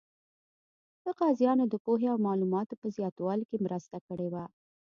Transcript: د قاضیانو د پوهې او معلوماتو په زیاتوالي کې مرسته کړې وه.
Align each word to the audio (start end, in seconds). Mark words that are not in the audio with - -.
د 1.03 1.05
قاضیانو 1.19 1.65
د 1.69 1.75
پوهې 1.85 2.07
او 2.13 2.17
معلوماتو 2.27 2.79
په 2.81 2.87
زیاتوالي 2.97 3.45
کې 3.49 3.57
مرسته 3.65 3.97
کړې 4.07 4.27
وه. 4.33 4.43